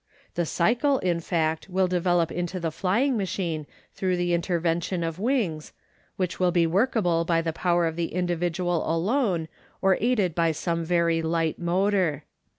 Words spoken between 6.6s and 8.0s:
workable by the power of